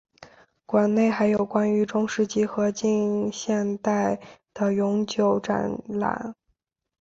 [0.65, 4.19] 馆内还有关于中世纪和近现代
[4.51, 6.33] 的永久展览。